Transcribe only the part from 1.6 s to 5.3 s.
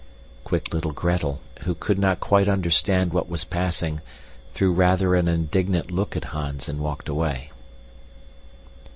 could not quite understand what was passing, threw rather an